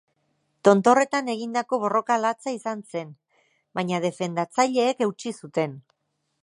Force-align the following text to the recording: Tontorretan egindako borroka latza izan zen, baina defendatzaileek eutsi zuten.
Tontorretan 0.67 1.29
egindako 1.33 1.79
borroka 1.83 2.17
latza 2.23 2.55
izan 2.57 2.81
zen, 2.95 3.13
baina 3.81 4.01
defendatzaileek 4.09 5.07
eutsi 5.09 5.37
zuten. 5.45 5.83